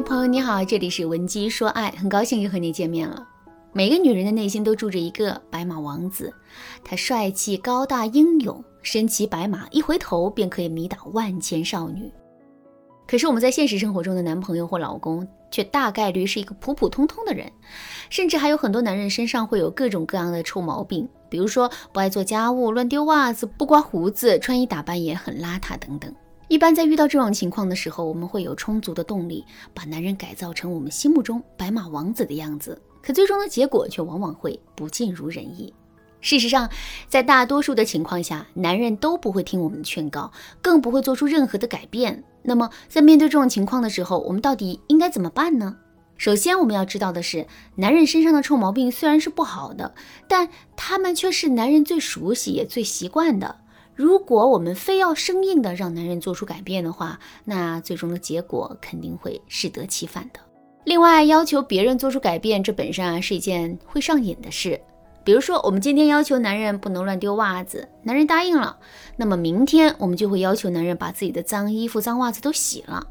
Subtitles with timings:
[0.00, 3.26] 朋友你好，这里是文姬说爱，很高兴又和你见面了。
[3.72, 6.32] 每个女人的内心都住着一个白马王子，
[6.84, 12.10] 他帅气、高大、英勇，身骑白马，一回头便可以迷倒万千少女。
[13.06, 17.50] 可是我们在现实生活中的男朋友或老公，却大概率是一个普普通通的人，
[18.08, 26.14] 甚至还有很多男人身上会有各种各样的臭毛病，比如说不爱做家务、乱丢袜子、不刮胡子、穿衣打扮也很邋遢等等。
[26.48, 29.44] 一般在遇到这种情况的时候，我们会有充足的动力
[29.74, 35.72] 把男人改造成我们心目中白马王子的样子，可最终的结果却往往会不尽如人意。
[36.20, 36.68] 事实上，
[37.06, 42.24] 在大多数的情况下，男人都不会听我们的劝告，更不会做出任何的改变。
[42.42, 45.76] 那么，在面对这种情况的时候，我们到底应该怎么办呢？
[46.16, 49.94] 首先，我们要知道的是，男人身上的臭毛病虽然是不好的，
[50.26, 53.60] 但他们却是男人最熟悉也最习惯的。
[53.98, 60.38] 如果我们非要生硬的让男人做出改变的话，那最终的结果肯定会适得其反的。
[60.84, 64.80] 另外，要求别人做出改变，这本身啊是一件会上瘾的事。
[65.24, 68.78] 比如说，我们今天要求男人不能乱丢袜子，男人答应了，
[69.16, 73.04] 那么明天我们就会要求男人把自己的脏衣服、脏袜子都洗了。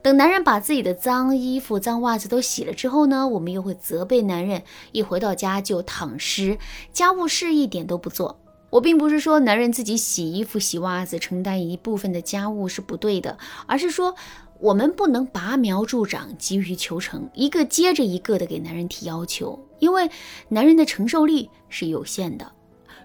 [0.00, 4.62] 等男人把自己的脏衣服、脏袜子都洗了之后呢，我们又会责备男人
[4.92, 6.56] 一回到家就躺尸，
[6.94, 8.40] 家务事一点都不做。
[8.70, 14.14] 我并不是说男人自己洗衣服、洗袜子，承担一部分的家务是不对的，而是说
[14.60, 20.08] 我们不能拔苗助长、急于求成，一个接着一个的给男人提要求，因为
[20.48, 22.52] 男人的承受力是有限的。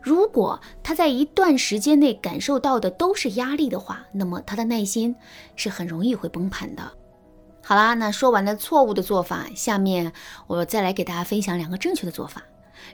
[0.04, 5.16] 如果他在一段时间内感受到的都是压力的话，那么他的耐心
[5.56, 6.92] 是很容易会崩盘的。
[7.64, 10.14] 好啦，那说完了错误的做法，下面
[10.46, 12.44] 我再来给大家分享两个正确的做法。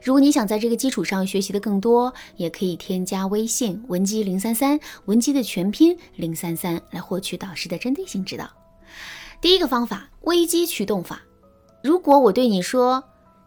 [0.04, 8.50] 如果你想在这个基础上学习的更多，也可以添加微信文姬零三三，文姬的全拼零三三，来获取导师的针对性指导。
[9.40, 11.22] 第一个方法，危机驱动法。
[11.84, 13.04] 如果我对你说，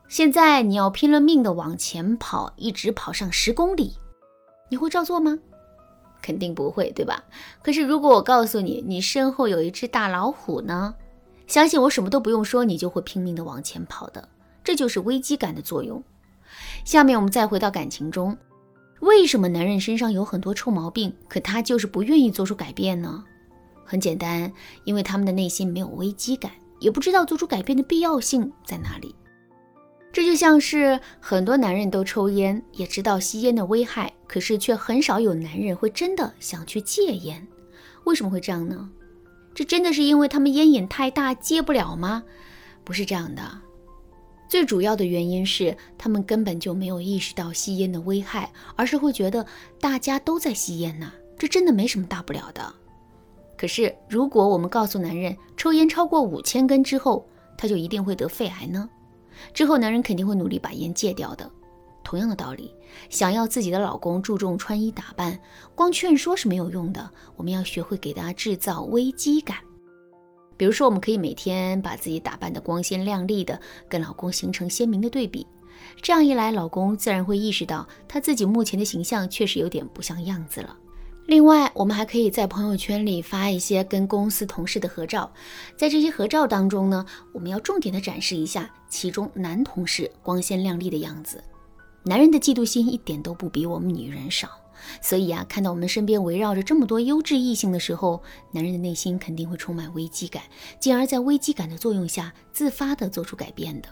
[0.08, 3.94] 现在你要拼了命的往前跑，一直跑上十公里，
[4.68, 5.38] 你会照做吗？
[6.20, 7.22] 肯定不会，对吧？
[7.62, 10.94] 可是如果我告诉你，你身后有一只大老虎呢？
[11.46, 14.26] 相信我，什么都不用说，你就会拼命的往前跑的。
[14.64, 16.02] 这就是危机感的作用。
[16.84, 18.36] 下面我们再回到感情中，
[19.00, 23.24] 为什么男人身上有很多臭毛病，可他就是不愿意做出改变呢？
[23.84, 24.52] 很简单，
[24.84, 29.14] 因为他们的内心没有危机感，也不知道做出改变的必要性在哪里。
[30.12, 37.46] 这就像是很多男人都抽烟，也知道吸烟的危害，可是却很少有男人会真的想去戒烟。
[38.04, 38.88] 为什么会这样呢？
[39.54, 42.22] 这真的是因为他们烟瘾太大，戒不了吗？
[42.84, 43.42] 不是这样的。
[44.54, 49.44] 最主要的原因是，他们根本就没有意识到吸烟的危害，而是会觉得
[49.80, 52.72] 大家都在吸烟呢，这真的没什么大不了的。
[53.58, 57.26] 可是，如果我们告诉男人，抽烟超过五千根之后，
[57.58, 58.88] 他就一定会得肺癌呢？
[59.52, 61.50] 之后，男人肯定会努力把烟戒掉的。
[62.04, 62.72] 同样的道理，
[63.10, 65.36] 想要自己的老公注重穿衣打扮，
[65.74, 69.56] 光劝说是没有用的，我们要学会给他制造危机感。
[70.56, 75.46] 比如说，我们可以每天把自己打扮得光鲜亮丽的，跟老公形成鲜明的对比。
[76.00, 80.76] 这样一来，老公自然会意识到他自己目前的形象确实有点不像样子了。
[81.26, 85.30] 另外，我们还可以在朋友圈里发一些跟公司同事的合照，
[85.76, 91.42] 在这些合照当中呢，我们要重点的展示一下其中男同事光鲜亮丽的样子。
[92.04, 94.50] 男人的嫉妒心一点都不比我们女人少。
[95.00, 100.42] 所以啊，看到我们身边围绕着这么多优质异性的时候，男人的内心肯定会充满危机感，
[100.78, 103.88] 进而在危机感的作用下自发的做出改变的。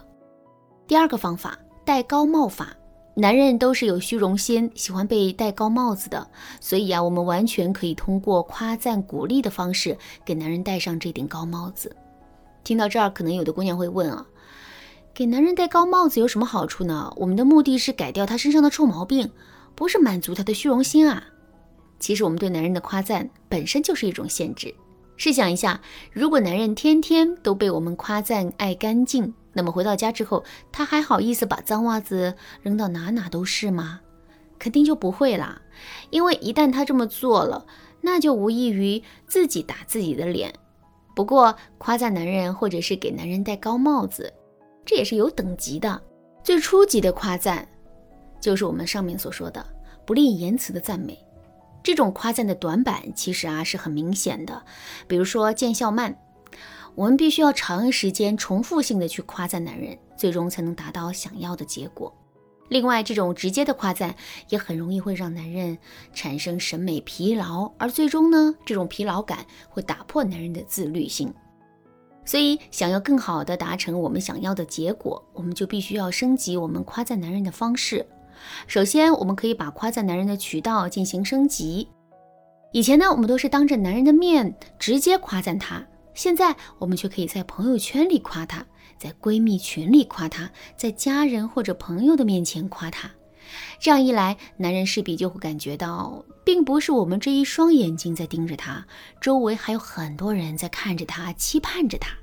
[0.87, 2.76] 第二个方法，戴高帽法。
[3.15, 6.26] 男人都是有虚荣心，喜欢被戴高帽子的，
[6.60, 9.94] 所以啊，我们完全可以通过夸赞鼓励的方式
[10.25, 11.94] 给男人戴上这顶高帽子。
[12.64, 14.26] 听到这儿，可能有的姑娘会问啊，
[15.12, 17.12] 给男人戴高帽子有什么好处呢？
[17.19, 19.31] 我们的目的是改掉他身上的臭毛病。
[19.75, 21.25] 不是满足他的虚荣心啊！
[21.99, 24.75] 其实我们对男人的夸赞本身就是一种限制。
[25.16, 30.43] 试想一下，如果男人天天都被我们夸赞爱干净，那么回到家之后，
[30.73, 34.00] 他还好意思把脏袜子扔到哪哪都是吗？
[34.58, 35.61] 肯定就不会啦。
[36.11, 37.67] 因为一旦他这么做了，
[38.00, 40.52] 那就无异于自己打自己的脸。
[41.14, 44.32] 不过，夸赞男人或者是给男人戴高帽子，
[44.85, 46.02] 这也是有等级的。
[46.43, 47.69] 最初级的夸赞。
[48.43, 49.65] 就是我们上面所说的
[50.05, 51.17] 不吝言辞的赞美，
[51.83, 54.62] 这种夸赞的短板其实啊是很明显的。
[55.06, 56.19] 比如说见效慢，
[56.97, 62.12] 我们必须要长时间重复性的去夸赞男人，最终才能达到想要的结果。
[62.69, 64.15] 另外，这种直接的夸赞
[64.49, 65.79] 也很容易会让男人
[66.12, 71.33] 产生审美疲劳，而最终呢，这种疲劳感会打破男人的自律性。
[72.25, 78.06] 所以，想要更好的达成我们想要的结果，我们就必须要升级我们夸赞男人的方式。
[78.67, 81.89] 首先，我们可以把夸赞男人的渠道进行升级。
[82.73, 85.85] 以前呢，我们都是当着男人的面直接夸赞他，
[86.15, 88.65] 现在我们却可以在朋友圈里夸他，
[88.99, 93.11] 在闺蜜群里夸他，在家人或者朋友的面前夸他。
[93.79, 98.87] 这样一来，男人势必就会感觉到，并不是我们这一双眼睛在盯着他，
[99.21, 102.17] 周围还有很多人在看着他，期盼着他。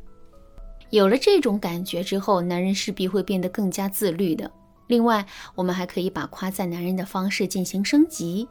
[0.90, 4.50] 有了这种感觉之后，男人势必会变得更加自律的。
[4.90, 8.50] 另外，我们还可以把夸赞男人的方式进行升级。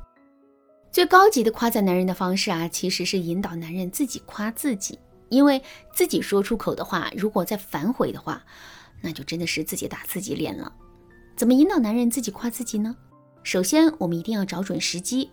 [0.93, 4.97] 最高级的夸赞男人的方式啊，其实是引导男人自己夸自己，
[5.31, 5.61] 因为
[5.93, 8.41] 自己说出口的话，如果再反悔的话，
[9.03, 10.73] 那就真的是自己打自己脸了。
[11.37, 12.97] 怎么引导男人自己夸自己呢？
[13.43, 15.29] 首先，我们一定要找准时机。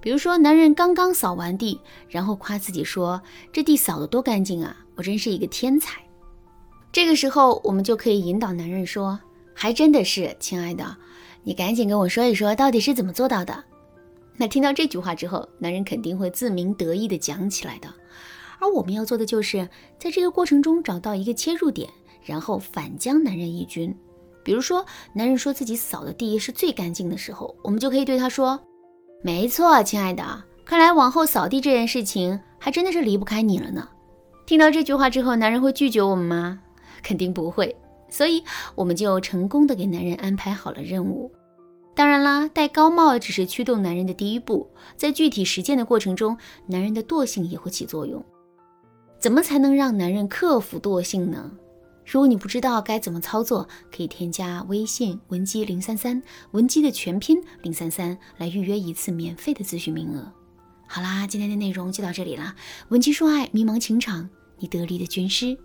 [0.00, 1.78] 比如说，男人刚刚扫完地，
[2.08, 3.20] 然后夸自己说
[3.52, 6.00] ：“这地扫得多干净啊，我真是一个天才。”
[6.90, 9.20] 这个时候，我们就可以引导男人说
[9.60, 10.96] ：“还真的是，亲爱的，
[11.42, 13.64] 你赶紧跟我说一说，到底是怎么做到的？”
[14.38, 17.92] 那听到这句话之后，男人肯定会自鸣得意地讲起来的。
[18.60, 19.68] 而我们要做的就是
[19.98, 21.90] 在这个过程中找到一个切入点，
[22.24, 23.92] 然后反将男人一军。
[24.44, 28.60] 比如说，男人说自己扫的地是最干净的时候，我们就可以对他说
[29.24, 30.22] ：“没错，亲爱的，
[30.64, 33.88] 看来往后扫地这件事情还真的是离不开你了呢。”
[34.46, 36.60] 听到这句话之后，男人会拒绝我们吗？
[37.02, 37.74] 肯定不会。
[38.08, 38.42] 所以，
[38.74, 41.30] 我们就成功的给男人安排好了任务。
[41.94, 48.24] 当然啦，戴高帽只是驱动男人的第一步，在具体实践的过程中，男人的惰性也会起作用。
[49.18, 51.50] 怎么才能让男人克服惰性呢？
[52.06, 56.22] 如果你不知道该怎么操作，可以添加微信文姬零三三，
[56.52, 60.32] 文姬的全拼零三三，来预约一次免费的咨询名额。
[60.86, 62.54] 好啦，今天的内容就到这里啦，
[62.90, 65.58] 文姬说爱，迷茫情场，你得力的军师。